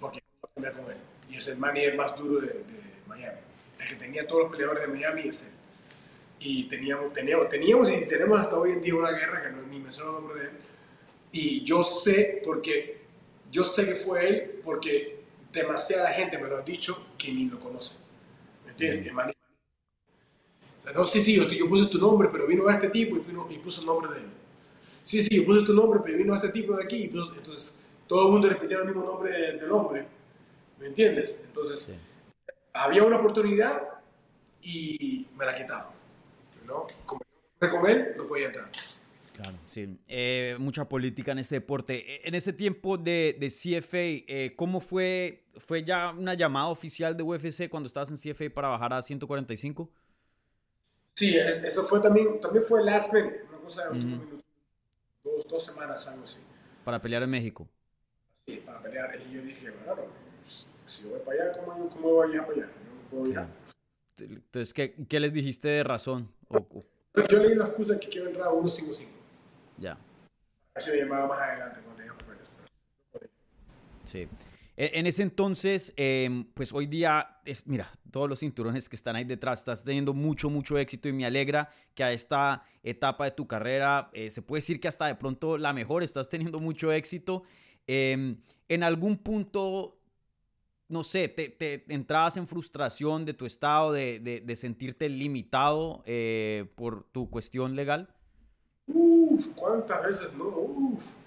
[0.00, 0.22] porque
[0.56, 0.96] no con él.
[1.30, 2.64] Y es el manager más duro de,
[3.06, 3.38] Miami.
[3.78, 5.52] El que tenía todos los peleadores de Miami es él.
[6.40, 9.78] Y teníamos, teníamos, teníamos y tenemos hasta hoy en día una guerra que no ni
[9.78, 10.56] menciono el nombre de él.
[11.32, 13.03] Y yo sé, porque
[13.54, 15.20] yo sé que fue él, porque
[15.52, 17.98] demasiada gente me lo ha dicho que ni lo conoce.
[18.64, 19.12] ¿Me entiendes?
[20.92, 24.12] no, sí, sí, yo, puse tu nombre, pero vino este tipo y, puso el nombre
[24.12, 24.30] de él.
[25.04, 27.04] Sí, sí, yo puse tu nombre, pero vino este tipo de aquí.
[27.04, 30.04] entonces, todo el mundo repetía el mismo nombre del hombre.
[30.80, 31.44] ¿Me entiendes?
[31.46, 32.00] Entonces,
[32.72, 33.88] había una oportunidad
[34.62, 35.92] y me la quitaron.
[36.66, 36.88] ¿no?
[37.06, 37.20] Como
[37.60, 38.68] con él, no podía entrar.
[39.34, 39.98] Claro, sí.
[40.06, 41.94] Eh, mucha política en este deporte.
[42.14, 45.44] E, en ese tiempo de, de CFA, eh, ¿cómo fue?
[45.56, 49.90] ¿Fue ya una llamada oficial de UFC cuando estabas en CFA para bajar a 145?
[51.14, 54.44] Sí, eso fue también, también fue last minute, una cosa de último minuto,
[55.24, 56.40] dos, dos semanas, algo así.
[56.84, 57.68] Para pelear en México.
[58.46, 59.18] Sí, para pelear.
[59.28, 60.02] Y yo dije, bueno,
[60.42, 62.72] pues, si voy para allá, ¿cómo, cómo voy a viajar para allá?
[62.72, 63.48] no puedo viajar.
[64.16, 66.32] Entonces, ¿qué, ¿qué, les dijiste de razón?
[67.28, 69.13] Yo leí la excusa que quiero entrar a 155.
[69.78, 69.98] Ya.
[70.74, 72.50] Así me llamaba más adelante cuando tenía papeles.
[74.04, 74.28] Sí.
[74.76, 79.16] E, en ese entonces, em, pues hoy día, es, mira, todos los cinturones que están
[79.16, 83.30] ahí detrás, estás teniendo mucho, mucho éxito y me alegra que a esta etapa de
[83.32, 86.92] tu carrera, eh, se puede decir que hasta de pronto la mejor, estás teniendo mucho
[86.92, 87.42] éxito.
[87.86, 90.00] Em, en algún punto,
[90.88, 96.66] no sé, te, te, entrabas en frustración de tu estado, de, de, sentirte limitado eh,
[96.76, 98.13] por tu cuestión legal.
[98.86, 100.48] Uf, ¿cuántas veces no?
[100.48, 101.24] Uf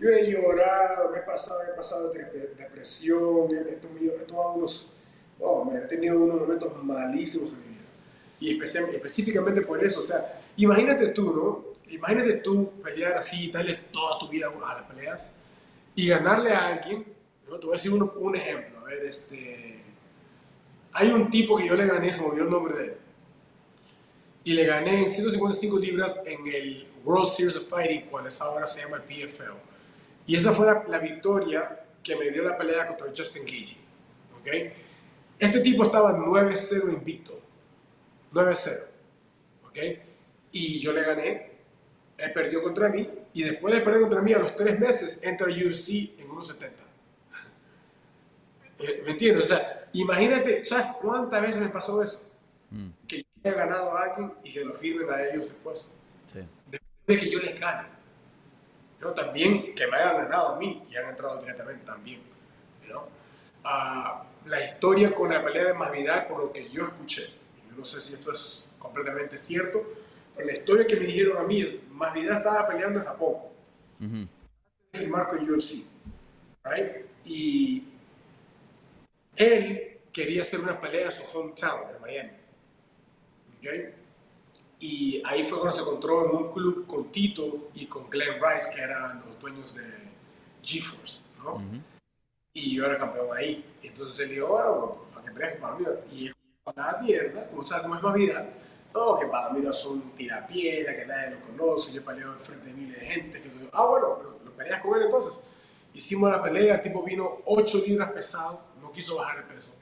[0.00, 4.94] yo he llorado, me he pasado, he pasado depresión, he, tomado unos,
[5.38, 7.80] oh, he tenido unos momentos malísimos en mi vida.
[8.40, 11.92] Y específicamente por eso, o sea, imagínate tú, ¿no?
[11.92, 15.34] Imagínate tú pelear así, darle toda tu vida a las peleas
[15.94, 17.04] y ganarle a alguien.
[17.44, 18.78] Te voy a decir un, un ejemplo.
[18.80, 19.82] A ver, este,
[20.92, 22.96] hay un tipo que yo le gané, se me olvidó el nombre de él.
[24.44, 28.66] Y le gané en 155 libras en el World Series of Fighting, cual es ahora
[28.66, 29.52] se llama el PFL.
[30.26, 33.78] Y esa fue la, victoria que me dio la pelea contra Justin Gagey.
[34.38, 34.72] ¿okay?
[35.38, 37.40] Este tipo estaba 9-0 invicto.
[38.32, 38.78] 9-0.
[39.64, 40.02] ¿okay?
[40.52, 41.50] Y yo le gané.
[42.16, 43.08] Él perdió contra mí.
[43.32, 46.70] Y después de perder contra mí, a los tres meses, entra a UFC en 1.70.
[48.78, 49.44] Eh, ¿Me entiendes?
[49.44, 52.30] O sea, imagínate, ¿sabes cuántas veces me pasó eso?
[52.70, 52.88] Mm.
[53.06, 55.90] Que yo haya ganado a alguien y que lo firmen a ellos después.
[57.10, 58.00] De que yo les gane
[59.14, 62.20] también que me hayan ganado a mí y han entrado directamente también.
[63.62, 67.26] Ah, la historia con la pelea de Masvidal, por lo que yo escuché,
[67.68, 69.84] yo no sé si esto es completamente cierto,
[70.34, 73.36] pero la historia que me dijeron a mí es Masvidal estaba peleando en Japón,
[74.00, 74.26] uh
[74.92, 75.86] firmar con UFC,
[77.24, 77.84] y
[79.36, 82.30] él quería hacer una pelea en su hometown, en Miami.
[83.58, 83.94] ¿okay?
[84.82, 88.74] Y ahí fue cuando se encontró en un club con Tito y con Glenn Rice,
[88.74, 89.84] que eran los dueños de
[90.62, 91.62] GeForce, ¿no?
[92.54, 93.62] Y yo era campeón ahí.
[93.82, 95.90] Entonces él dijo, bueno, para que pelees con Palomino.
[96.10, 96.32] Y
[96.64, 98.48] para la mierda, como sabes cómo es más vida,
[98.94, 102.98] no, que Palomino son un tirapiedra, que nadie lo conoce, yo peleo frente de miles
[102.98, 103.42] de gente.
[103.42, 105.42] Que ah, bueno, lo peleas con él entonces.
[105.92, 109.74] Hicimos la pelea, el tipo vino 8 libras pesado, no quiso bajar el peso.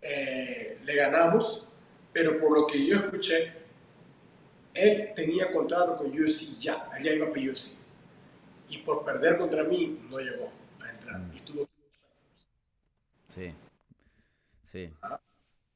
[0.00, 1.66] Eh, le ganamos,
[2.10, 3.57] pero por lo que yo escuché,
[4.78, 7.78] él tenía contrato con UFC ya, él ya iba para UFC.
[8.70, 11.20] Y por perder contra mí, no llegó a entrar.
[11.20, 11.36] Mm.
[11.36, 11.68] Y tuvo
[13.28, 13.52] Sí,
[14.62, 14.90] sí.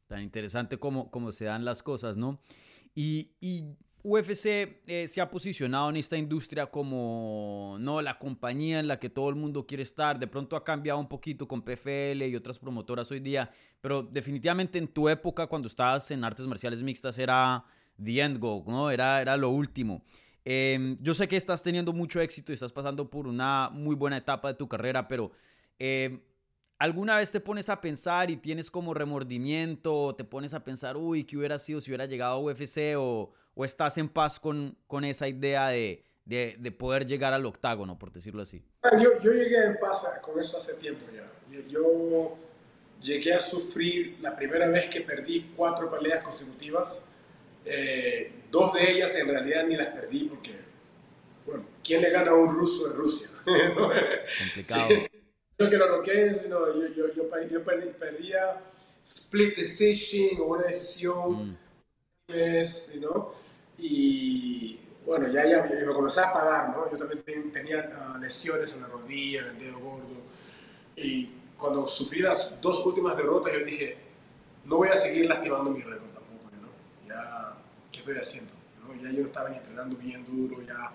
[0.06, 2.38] Tan interesante como, como se dan las cosas, ¿no?
[2.94, 8.88] Y, y UFC eh, se ha posicionado en esta industria como no la compañía en
[8.88, 10.18] la que todo el mundo quiere estar.
[10.18, 13.48] De pronto ha cambiado un poquito con PFL y otras promotoras hoy día,
[13.80, 17.64] pero definitivamente en tu época, cuando estabas en artes marciales mixtas, era
[18.02, 18.90] the end goal, ¿no?
[18.90, 20.02] Era, era lo último.
[20.44, 24.16] Em, yo sé que estás teniendo mucho éxito y estás pasando por una muy buena
[24.16, 25.30] etapa de tu carrera, pero
[25.78, 26.20] em,
[26.78, 31.24] ¿alguna vez te pones a pensar y tienes como remordimiento, te pones a pensar, uy,
[31.24, 32.96] ¿qué hubiera sido si hubiera llegado a UFC?
[32.96, 37.98] ¿O, estás en paz con, con esa idea de, de, de, poder llegar al octágono,
[37.98, 38.64] por decirlo así?
[38.82, 41.30] Ah, yo llegué en paz con eso hace tiempo ya.
[41.68, 42.36] Yo
[43.00, 47.04] llegué a sufrir la primera vez que perdí cuatro peleas consecutivas
[47.64, 50.52] eh, dos de ellas en realidad ni las perdí porque,
[51.46, 53.28] bueno, ¿quién le gana a un ruso en Rusia?
[53.44, 54.88] Complicado.
[55.58, 58.62] Yo que lo noqué, sino yo, yo, yo, yo perdía
[59.04, 61.58] split decision o una decisión,
[62.28, 63.00] mm.
[63.00, 63.34] ¿no?
[63.78, 66.90] Y bueno, ya, ya me comencé a pagar, ¿no?
[66.90, 70.22] Yo también tenía uh, lesiones en la rodilla, en el dedo gordo.
[70.96, 73.96] Y cuando sufrí las dos últimas derrotas, yo dije,
[74.64, 76.11] no voy a seguir lastimando mi récord ¿qué
[78.02, 78.52] estoy haciendo?
[79.02, 80.92] Ya yo estaba entrenando bien duro, ya,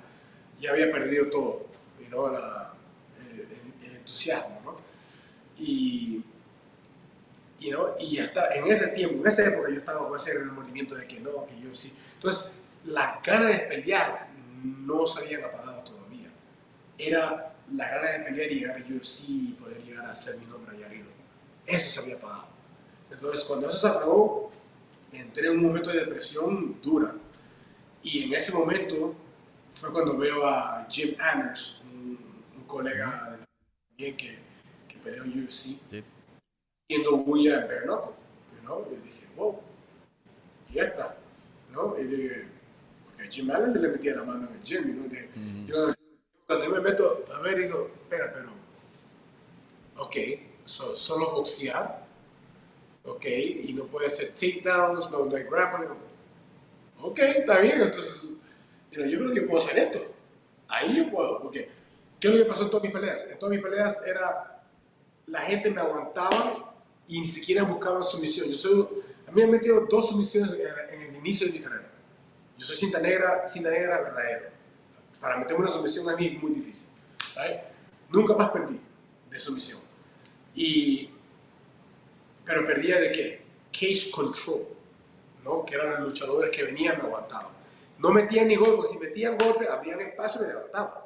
[0.60, 1.68] ya había perdido todo,
[2.10, 2.30] ¿no?
[2.32, 2.74] La,
[3.20, 4.62] el, entusiasmo.
[4.64, 4.78] ¿no?
[5.58, 6.24] Y,
[7.60, 7.96] y, ¿no?
[8.00, 11.20] y hasta en ese tiempo, en esa época yo estaba con ese remordimiento de que
[11.20, 11.96] no, que yo sí.
[12.16, 14.28] Entonces, la ganas de pelear
[14.64, 16.30] no se habían apagado todavía.
[16.98, 20.46] Era la gana de pelear y llegar a UFC y poder llegar a ser mi
[20.46, 21.08] nombre allá arriba.
[21.66, 22.48] Eso se había apagado.
[23.10, 24.52] Entonces, cuando eso se apagó,
[25.12, 27.16] entré en un momento de depresión dura.
[28.04, 29.16] Y en ese momento
[29.76, 32.18] fue cuando veo a Jim Anders, un,
[32.66, 33.40] colega
[33.98, 34.38] de, que,
[34.90, 36.04] que peleó en UFC, sí.
[36.90, 38.86] siendo bulla en Bare ¿no?
[38.92, 39.58] Y dije, wow,
[40.74, 41.16] y está.
[41.72, 41.98] ¿no?
[41.98, 42.48] Y dije,
[43.06, 44.98] porque a Jim Anders le metía la mano en el gym.
[44.98, 45.66] ¿no?
[45.66, 45.94] yo,
[46.46, 48.50] cuando yo me meto a ver, digo, espera, pero,
[49.96, 50.16] ok,
[50.66, 52.07] solo boxear
[53.08, 53.26] ¿ok?
[53.26, 55.90] Y no puede hacer takedowns, no, no hay grappling.
[57.02, 58.32] Ok, está bien, entonces,
[58.92, 60.00] yo creo que puedo hacer esto.
[60.68, 61.70] Ahí yo puedo, porque
[62.20, 63.26] ¿qué es lo que pasó en todas mis peleas?
[63.30, 64.62] En todas mis peleas era
[65.28, 66.74] la gente me aguantaba
[67.08, 68.50] y ni siquiera buscaban sumisión.
[68.50, 68.88] Yo soy,
[69.28, 70.54] a mí me han metido dos sumisiones
[70.92, 71.90] en, el inicio de mi carrera.
[72.58, 74.48] Yo soy cinta negra, cinta negra verdadero.
[75.22, 76.90] Para meter una sumisión a mí es muy difícil.
[78.10, 78.80] Nunca más perdí
[79.30, 79.80] de sumisión.
[80.56, 81.12] Y,
[82.48, 83.42] pero perdía de qué?
[83.72, 84.66] Cage control,
[85.44, 85.66] ¿no?
[85.66, 87.52] Que eran los luchadores que venían me aguantaban.
[88.00, 91.04] No metían ni golpe, porque si metían golpe, abrían espacio y me levantaban.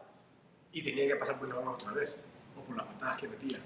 [0.71, 2.23] Y tenía que pasar por la mano otra vez,
[2.55, 3.61] o por las patadas que metían.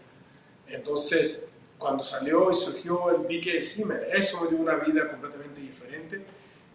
[0.67, 3.83] Entonces, cuando salió y surgió el BKFC,
[4.13, 6.25] eso me dio una vida completamente diferente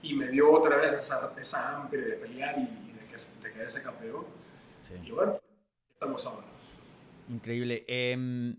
[0.02, 3.82] y me dio otra vez esa, esa hambre de pelear y, de, que, de quererse
[3.82, 4.26] campeón.
[5.04, 5.40] Y bueno,
[5.94, 6.46] estamos ahora.
[7.28, 7.84] Increíble.
[7.86, 8.56] Em,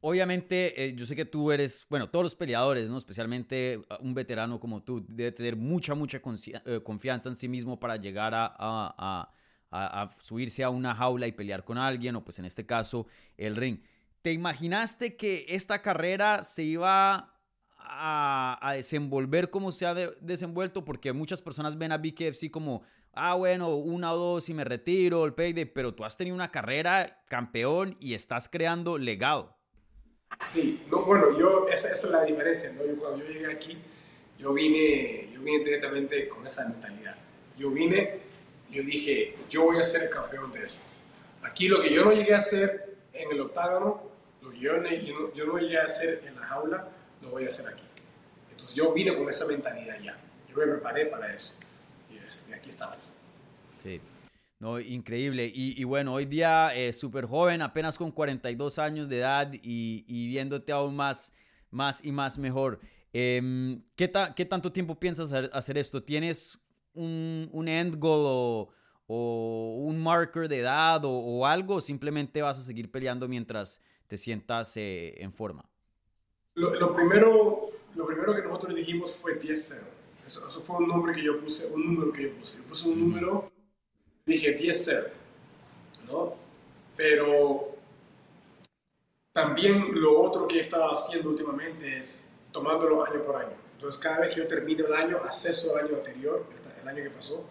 [0.00, 2.98] obviamente, eh, yo sé que tú eres, bueno, todos los peleadores, ¿no?
[2.98, 6.20] Especialmente uh, un veterano como tú, debe tener mucha, mucha
[6.64, 9.30] eh, confianza en sí mismo para llegar a,
[10.18, 13.80] subirse a una jaula y pelear con alguien, o pues en este caso, el ring.
[14.22, 17.34] ¿Te imaginaste que esta carrera se iba
[17.78, 20.84] a, desenvolver como se ha desenvuelto?
[20.84, 22.82] Porque muchas personas ven a BKFC como,
[23.12, 26.50] ah, bueno, una o dos y me retiro, el payday, pero tú has tenido una
[26.50, 29.59] carrera campeón y estás creando legado.
[30.38, 32.84] Sí, no, bueno, yo, esa, es la diferencia, ¿no?
[32.84, 33.76] Yo, cuando yo llegué aquí,
[34.38, 37.16] yo vine, yo vine directamente con esa mentalidad.
[37.58, 38.20] Yo vine,
[38.70, 40.82] yo dije, yo voy a ser el campeón de esto.
[41.42, 44.02] Aquí lo que yo no llegué a hacer en el octágono,
[44.42, 46.88] lo que yo, yo, yo no voy a hacer en la jaula,
[47.22, 47.84] lo voy a hacer aquí.
[48.50, 50.18] Entonces yo vine con esa mentalidad ya.
[50.48, 51.56] Yo me preparé para eso.
[52.10, 52.98] Y, es, aquí estamos.
[53.82, 54.00] Sí.
[54.60, 55.50] No, increíble.
[55.54, 60.28] Y, bueno, hoy día eh, súper joven, apenas con 42 años de edad y, y
[60.28, 61.32] viéndote aún más,
[61.70, 62.78] más y más mejor.
[63.14, 66.02] Em, ¿qué, ¿Qué tanto tiempo piensas hacer esto?
[66.02, 66.58] ¿Tienes
[66.92, 68.68] un, un end goal o,
[69.06, 71.76] o, un marker de edad o, o, algo?
[71.76, 75.64] ¿O simplemente vas a seguir peleando mientras te sientas eh, en forma?
[76.54, 79.84] Lo, primero, lo primero que nosotros dijimos fue 10-0.
[80.26, 82.58] Eso, eso, fue un nombre que yo puse, un número que yo puse.
[82.58, 83.50] Yo puse un número,
[84.30, 85.08] dije 10-0,
[86.08, 86.34] ¿no?
[86.96, 87.76] Pero
[89.32, 93.56] también lo otro que he estado haciendo últimamente es tomándolo año por año.
[93.74, 96.44] Entonces, cada vez que yo termino el año, acceso al año anterior,
[96.82, 97.44] el año que pasó,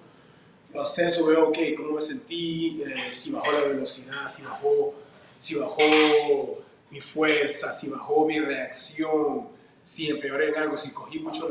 [0.74, 4.94] lo acceso, veo, ok, cómo me sentí, eh, si bajó la velocidad, si bajó
[5.40, 6.62] si bajó
[6.92, 9.48] mi fuerza, si bajó mi reacción,
[9.82, 11.48] si empeoré en algo, si cogí mucho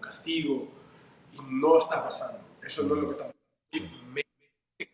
[0.00, 0.68] castigo
[1.32, 2.40] y no está pasando.
[2.64, 3.32] Eso no es lo que está
[3.72, 3.97] pasando.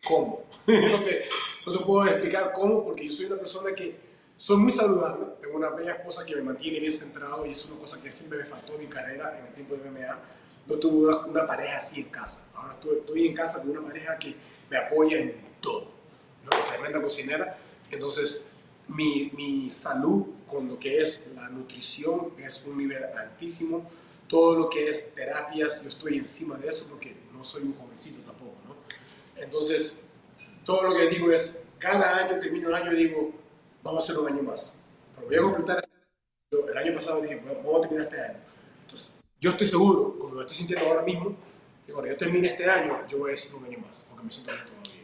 [0.05, 0.45] ¿Cómo?
[0.67, 1.25] no, te,
[1.85, 3.97] puedo explicar cómo porque yo soy una persona que
[4.37, 7.79] soy muy saludable, tengo una bella esposa que me mantiene bien centrado y es una
[7.79, 10.19] cosa que siempre me faltó en mi carrera en el tiempo de MMA.
[10.67, 12.47] No tuve una, pareja así en casa.
[12.55, 14.35] Ahora estoy, estoy, en casa con una pareja que
[14.69, 15.91] me apoya en todo.
[16.43, 16.51] ¿no?
[16.69, 17.57] Tremenda cocinera
[17.91, 18.47] entonces,
[18.87, 23.89] mi, mi, salud con lo que es la nutrición es un nivel altísimo.
[24.27, 28.21] Todo lo que es terapias, yo estoy encima de eso porque no soy un jovencito
[28.21, 28.54] tampoco.
[29.35, 30.09] Entonces,
[30.63, 33.31] todo lo que digo es, cada año termino el año y digo,
[33.83, 34.83] vamos a hacer un año más.
[35.15, 35.95] Pero voy a completar este
[36.51, 38.37] el año pasado dije, vamos a terminar este año.
[38.81, 41.35] Entonces, yo estoy seguro, como lo estoy sintiendo ahora mismo,
[41.85, 44.31] que cuando yo termine este año, yo voy a decir un año más, porque me
[44.31, 45.03] siento bien todavía.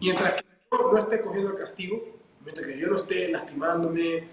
[0.00, 2.04] Mientras que no esté cogiendo el castigo,
[2.42, 4.28] mientras que yo no esté lastimándome,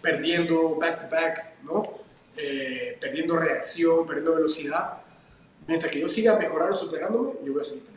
[0.00, 1.98] perdiendo back to back, ¿no?
[2.36, 5.02] Eh, perdiendo reacción, perdiendo velocidad,
[5.66, 7.95] mientras que yo siga mejorando, superándome, yo voy a seguir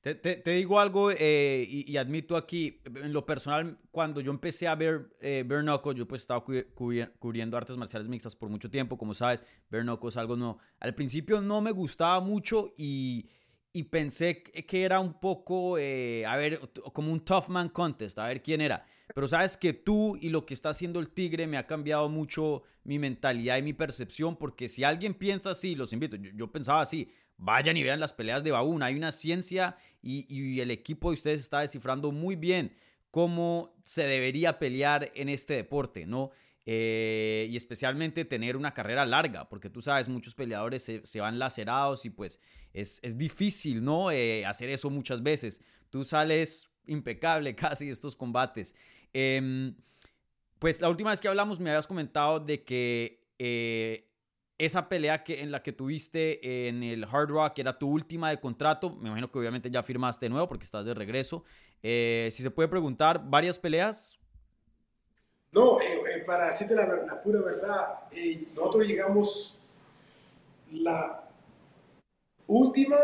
[0.00, 4.74] Te, te, digo algo eh, y, admito aquí, en lo personal, cuando yo empecé a
[4.74, 9.84] ver eh, yo pues estaba cubriendo artes marciales mixtas por mucho tiempo, como sabes, Bare
[10.08, 10.58] es algo nuevo.
[10.78, 13.28] Al principio no me gustaba mucho y,
[13.72, 16.60] y pensé que era un poco, eh, a ver,
[16.92, 18.84] como un tough man contest, a ver quién era.
[19.14, 22.62] Pero sabes que tú y lo que está haciendo el Tigre me ha cambiado mucho
[22.84, 27.08] mi mentalidad y mi percepción, porque si alguien piensa así, los invito, yo, pensaba así,
[27.40, 31.14] vayan y vean las peleas de Baúna, hay una ciencia y, y el equipo de
[31.14, 32.72] ustedes está descifrando muy bien
[33.10, 36.30] cómo se debería pelear en este deporte, ¿no?
[36.66, 42.04] Eh, y especialmente tener una carrera larga, porque tú sabes, muchos peleadores se, van lacerados
[42.04, 42.38] y pues
[42.72, 44.10] es, es difícil, ¿no?
[44.10, 45.62] Eh, hacer eso muchas veces.
[45.88, 48.74] Tú sales impecable casi de estos combates.
[49.12, 49.74] Em,
[50.58, 54.09] pues la última vez que hablamos me habías comentado de que eh,
[54.64, 58.38] esa pelea que, en la que tuviste en el Hard Rock era tu última de
[58.38, 58.90] contrato.
[58.96, 61.44] Me imagino que obviamente ya firmaste de nuevo porque estás de regreso.
[61.82, 64.20] si se puede preguntar, ¿varias peleas?
[65.52, 69.58] No, eh, eh, para decirte la, pura verdad, eh, nosotros llegamos
[70.70, 71.24] la
[72.46, 72.96] última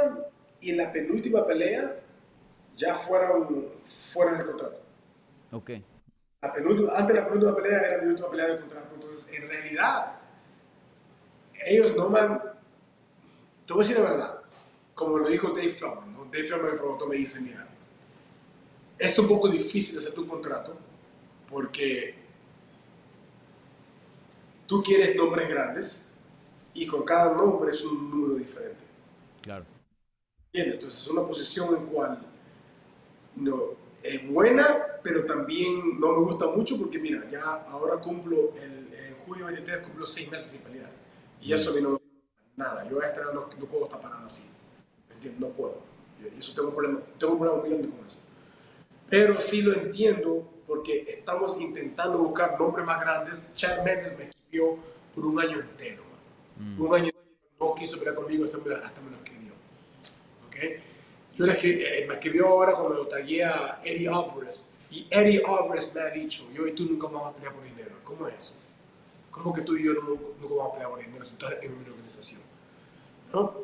[0.61, 1.97] y la penúltima pelea
[2.77, 4.81] ya fueron fuera de contrato.
[5.53, 5.71] Ok.
[6.41, 8.95] antes de la penúltima pelea era mi última pelea de contrato.
[8.95, 10.13] Entonces, en realidad,
[11.65, 12.41] ellos no man.
[13.67, 14.43] Te voy a decir la verdad,
[14.95, 16.25] como lo dijo Dave Feldman, ¿no?
[16.25, 17.67] Dave Feldman, el promotor, me dice: Mira,
[18.99, 20.77] es un poco difícil hacer tu contrato
[21.51, 22.15] porque
[24.67, 26.09] tú quieres nombres grandes
[26.75, 28.85] y con cada nombre es un número diferente.
[29.43, 29.65] Claro.
[30.53, 32.19] Entonces es una posición en cual
[33.37, 38.93] no, es buena, pero también no me gusta mucho porque mira, ya ahora cumplo, el,
[38.95, 40.86] en julio 23 cumplo seis meses sin pelear.
[41.47, 42.01] Y eso a mí no
[42.57, 42.89] nada.
[42.91, 44.51] Yo a esta no, no puedo estar parado así.
[45.09, 45.41] ¿Me entiendes?
[45.41, 45.79] No puedo.
[46.21, 48.19] Y eso tengo un problema, tengo un problema muy grande con eso.
[49.09, 53.55] Pero sí lo entiendo porque estamos intentando buscar nombres más grandes.
[53.55, 54.77] Chad Mendes me escribió
[55.15, 56.03] por un año entero.
[56.59, 56.81] Mm.
[56.81, 57.11] Un año
[57.61, 59.53] no quiso pelear conmigo, hasta me, hasta me lo escribió.
[60.49, 60.81] ¿Okay?
[61.37, 64.69] Yo le escribí, eh, me escribió ahora cuando lo tagué a Eddie Alvarez.
[64.91, 67.93] Y Eddie Alvarez me ha dicho, yo y tú nunca vamos a pelear por dinero.
[68.03, 68.55] ¿Cómo es eso?
[69.37, 72.41] ¿Cómo que tú y yo a por dinero si estás en una organización?
[73.33, 73.55] ¿No?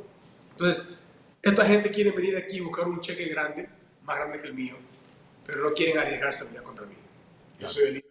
[0.51, 0.99] Entonces,
[1.41, 3.69] esta gente quiere venir aquí y buscar un cheque grande,
[4.03, 4.77] más grande que el mío,
[5.47, 6.95] pero no quieren arriesgarse a pelear contra mí.
[7.59, 8.05] Yo soy el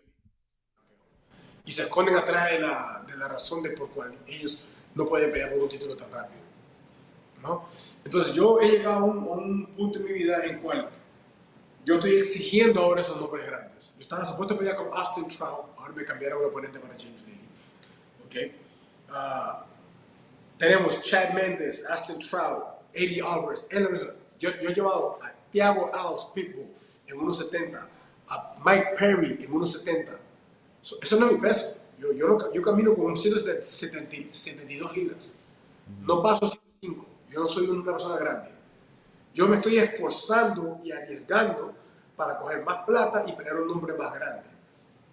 [1.63, 4.59] Y se esconden atrás de la, de la razón de por cual ellos
[4.95, 6.41] no pueden pelear por un título tan rápido.
[7.43, 7.67] ¿no?
[8.03, 10.89] Entonces yo he llegado a un, punto en mi vida en cual
[11.85, 13.93] yo estoy exigiendo ahora esos nombres grandes.
[13.95, 17.21] Yo estaba supuesto a pelear con Austin Trout, ahora me cambiaron el oponente para James
[17.23, 17.39] Lilly.
[18.31, 18.55] Okay.
[19.09, 19.65] Ah,
[20.57, 22.63] tenemos Chad Mendes, Austin Trout,
[22.93, 23.67] Eddie Alvarez,
[24.39, 26.67] yo, yo he llevado a Thiago Alves Pitbull
[27.07, 27.87] en 1.70,
[28.29, 30.17] a Mike Perry en 1.70.
[31.01, 31.75] eso no es mi peso.
[31.99, 35.35] Yo, yo, yo camino con un 172 libras.
[35.99, 37.05] No paso 105.
[37.29, 38.49] Yo no soy una persona grande.
[39.33, 41.73] Yo me estoy esforzando y arriesgando
[42.15, 44.43] para coger más plata y pelear un nombre más grande.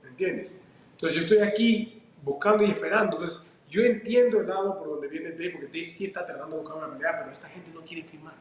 [0.04, 0.61] ¿Me entiendes?
[0.92, 3.16] Entonces yo estoy aquí buscando y esperando.
[3.16, 6.62] Entonces yo entiendo el lado por donde viene Dave, porque Dave sí está tratando de
[6.62, 8.35] buscar una pelea, pero esta gente no quiere firmar.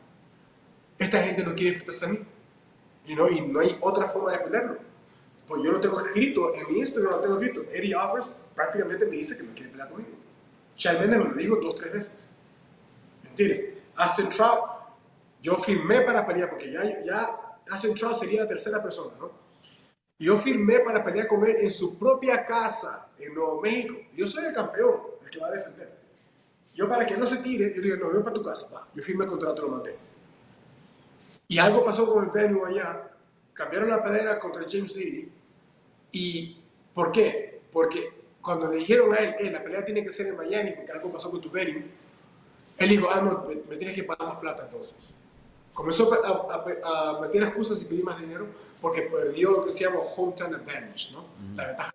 [0.97, 2.19] Esta gente no quiere enfrentarse a mí.
[3.05, 4.77] Y no, y no hay otra forma de pelearlo.
[5.47, 7.63] Pues yo lo tengo escrito en mi Instagram, lo tengo escrito.
[7.71, 10.17] Eddie Offers prácticamente me dice que no quiere pelear conmigo.
[10.75, 12.29] Charles Mendes me lo dijo dos, tres veces.
[13.23, 13.73] ¿Entiendes?
[13.95, 14.59] Aston Trout,
[15.41, 19.46] yo firmé para pelear, porque ya, ya Aston Trout sería la tercera persona, ¿no?
[20.19, 23.95] Yo firmé para pelear con él en su propia casa, en Nuevo México.
[24.13, 25.97] Yo soy el campeón, el que va a defender.
[26.75, 28.88] Yo para que no se tire, yo digo, no, voy para tu casa, va.
[28.93, 29.95] Yo firmé el contrato, lo mandé.
[31.47, 33.10] Y algo pasó con el venue allá,
[33.53, 35.32] cambiaron la pelea contra James Lee.
[36.12, 36.58] ¿Y
[36.93, 37.62] por qué?
[37.71, 40.91] Porque cuando le dijeron a él, eh, la pelea tiene que ser en Miami, porque
[40.91, 41.86] algo pasó con tu venue,
[42.77, 44.97] él dijo, ah, no, me, tienes que pagar más plata entonces.
[45.73, 48.47] Comenzó a, a, meter excusas y pedir más dinero
[48.81, 51.25] porque perdió lo que se llama hometown advantage, ¿no?
[51.55, 51.91] La ventaja.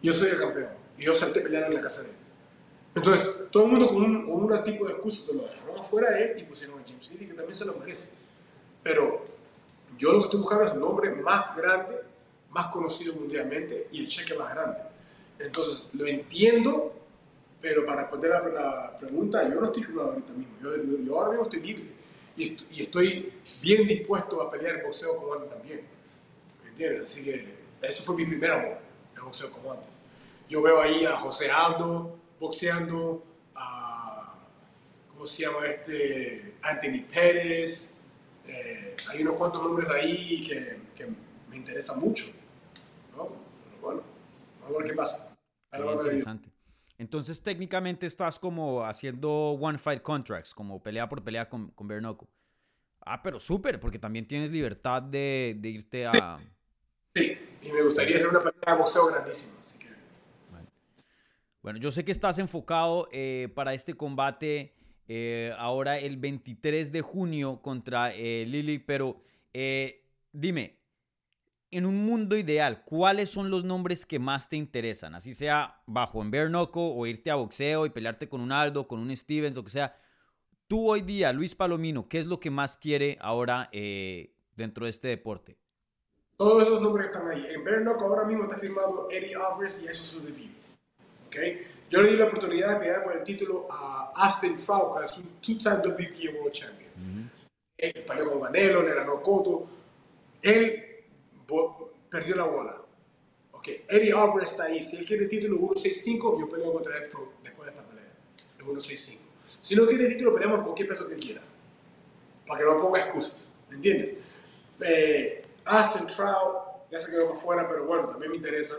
[0.00, 2.16] Yo soy el campeón y yo salté a pelear en la casa de él.
[2.94, 6.24] Entonces, todo el mundo con un, con un tipo de excusas lo dejaron afuera de
[6.24, 8.14] él y pusieron a James Lee, que también se lo merece.
[8.82, 9.22] Pero
[9.96, 12.02] yo lo que estoy buscando es un nombre más grande,
[12.50, 14.78] más conocido mundialmente y el cheque más grande.
[15.38, 17.02] Entonces, lo entiendo
[17.62, 20.54] pero para responder a la pregunta, yo no estoy firmado ahorita mismo.
[20.60, 21.84] Yo, ahora mismo estoy libre
[22.36, 25.82] y, estoy bien dispuesto a pelear el boxeo como antes también.
[26.62, 27.04] ¿Me entiendes?
[27.04, 28.78] Así que ese fue mi primer amor,
[29.14, 29.88] el boxeo como antes.
[30.48, 34.38] Yo veo ahí a José Aldo boxeando, a,
[35.08, 36.56] ¿cómo se llama este?
[36.62, 37.94] Anthony Pérez.
[38.46, 41.06] Eh, hay unos cuantos nombres ahí que, que
[41.48, 42.26] me interesan mucho.
[43.16, 43.28] ¿no?
[43.64, 44.02] Pero bueno,
[44.60, 45.36] vamos a ver qué pasa.
[45.70, 46.50] Qué interesante.
[46.98, 52.28] Entonces técnicamente estás como haciendo one fight contracts, como pelea por pelea con, con Bernoco.
[53.04, 56.38] Ah, pero súper, porque también tienes libertad de, de irte a...
[57.14, 57.38] Sí.
[57.62, 59.54] y me gustaría hacer una pelea de boxeo grandísima.
[59.60, 59.88] Así que...
[61.62, 61.78] bueno.
[61.78, 64.74] yo sé que estás enfocado eh, para este combate
[65.08, 69.20] eh, ahora el 23 de junio contra eh, Lily, pero
[70.32, 70.78] dime,
[71.72, 75.14] en un mundo ideal, ¿cuáles son los nombres que más te interesan?
[75.14, 79.00] Así sea bajo en bare o irte a boxeo y pelearte con un Aldo, con
[79.00, 79.96] un Stevens, lo que sea.
[80.68, 84.90] Tú hoy día, Luis Palomino, ¿qué es lo que más quiere ahora eh, dentro de
[84.90, 85.56] este deporte?
[86.36, 87.46] Todos esos nombres están ahí.
[87.54, 90.50] En bare ahora mismo está firmado Eddie Alvarez y eso es su debut.
[91.28, 91.66] ¿Okay?
[91.88, 95.16] Yo le di la oportunidad de pelear por el título a Austin Trout, que es
[95.16, 97.30] un two-time WBA World Champion.
[97.78, 99.66] Él peleó con Vanelo, le ganó Cotto.
[100.42, 100.91] Él
[102.08, 102.82] perdió la bola.
[103.52, 104.82] Ok, Eddie Alvarez está ahí.
[104.82, 107.08] Si él quiere el título 165, yo peleo contra él
[107.42, 108.12] después de esta pelea.
[108.58, 109.22] El 165.
[109.60, 111.42] Si no quiere el título, peleamos con cualquier peso que quiera.
[112.46, 113.54] Para que no ponga excusas.
[113.68, 114.14] ¿Me entiendes?
[114.80, 118.76] Eh, Aston Trout, ya se quedó fuera, pero bueno, también me interesa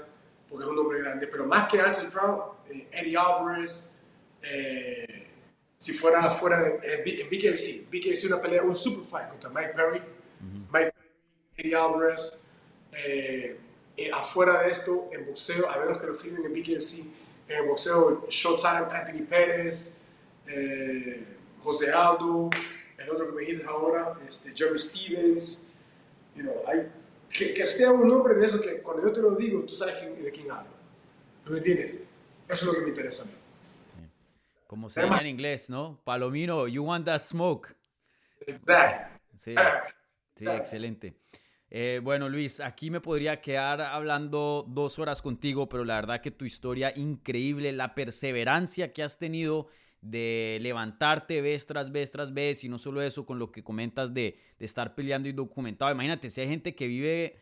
[0.50, 1.28] porque es un hombre grande.
[1.28, 3.98] Pero más que Anthony Trout, eh, Eddie Alvarez,
[4.42, 5.28] eh,
[5.78, 10.02] si fuera fuera de en BKFC, BKFC una pelea, un super fight contra Mike Perry,
[10.72, 11.10] Mike Perry,
[11.58, 12.52] Eddie Alvarez,
[12.96, 13.60] eh,
[14.14, 17.06] afuera de esto, en boxeo, a menos que lo filmen en BKFC,
[17.48, 20.04] en boxeo, Showtime, Anthony Pérez,
[21.64, 22.50] José Aldo,
[22.98, 25.68] el otro que me dijiste ahora, este, Jeremy Stevens,
[26.36, 26.90] you know, hay
[27.30, 30.32] que, sea un hombre de eso que cuando yo te lo digo, tú sabes de
[30.32, 30.72] quién hablo.
[31.44, 32.02] ¿Tú me entiendes?
[32.48, 33.34] Eso es lo que me interesa a mí.
[34.68, 36.00] Como se llama en inglés, ¿no?
[36.04, 37.76] Palomino, you want that smoke.
[38.46, 39.20] Exacto.
[39.38, 39.56] Sí,
[40.36, 41.14] sí excelente.
[41.76, 46.30] Eh, bueno, Luis, aquí me podría quedar hablando dos horas contigo, pero la verdad que
[46.30, 49.66] tu historia increíble, la perseverancia que has tenido
[50.00, 52.32] de levantarte vez tras vez tras
[52.64, 55.92] y no solo eso, con lo que comentas de, estar peleando y documentado.
[55.92, 57.40] Imagínate, si hay gente que vive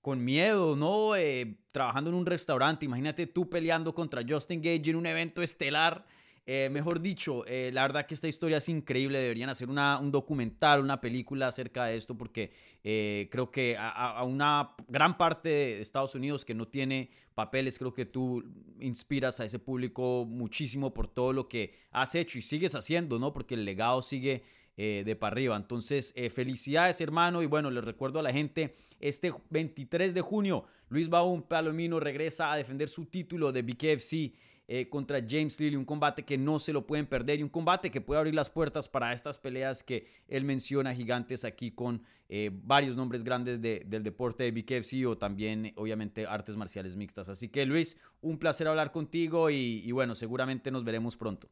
[0.00, 1.14] con miedo, ¿no?
[1.14, 6.06] Eh, trabajando en un restaurante, imagínate tú peleando contra Justin Gage en un evento estelar
[6.46, 9.18] eh, mejor dicho, eh, la verdad que esta historia es increíble.
[9.18, 12.50] Deberían hacer una, un documental, una película acerca de esto, porque
[12.82, 17.94] eh, creo que a, una gran parte de Estados Unidos que no tiene papeles, creo
[17.94, 18.44] que tú
[18.78, 23.32] inspiras a ese público muchísimo por todo lo que has hecho y sigues haciendo, ¿no?
[23.32, 24.42] Porque el legado sigue
[24.76, 25.56] de para arriba.
[25.56, 27.44] Entonces, felicidades, hermano.
[27.44, 32.52] Y bueno, les recuerdo a la gente, este 23 de junio, Luis Baum Palomino regresa
[32.52, 34.32] a defender su título de BKFC.
[34.66, 37.90] Eh, contra James Lilly, un combate que no se lo pueden perder y un combate
[37.90, 42.50] que puede abrir las puertas para estas peleas que él menciona gigantes aquí con eh,
[42.52, 47.28] varios nombres grandes del deporte de BKFC o también obviamente artes marciales mixtas.
[47.28, 51.48] Así que Luis, un placer hablar contigo y, y bueno, seguramente nos veremos pronto.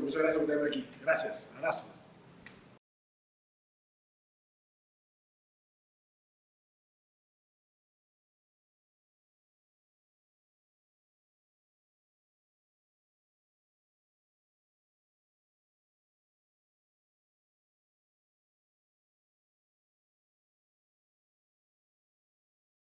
[0.00, 0.84] Muchas gracias por tenerme aquí.
[1.02, 1.52] Gracias.
[1.56, 2.03] Abrazo.